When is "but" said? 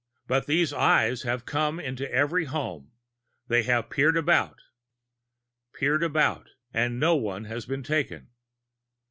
0.25-0.47